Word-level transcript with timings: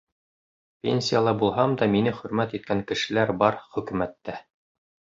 Пенсияла 0.87 1.33
булһам 1.43 1.77
да 1.83 1.89
мине 1.97 2.15
хөрмәт 2.23 2.57
иткән 2.61 2.85
кешеләр 2.93 3.37
бар 3.45 3.63
хөкүмәттә... 3.71 4.43